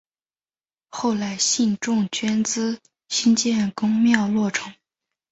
[0.89, 4.73] 后来信众捐资兴建宫庙落成。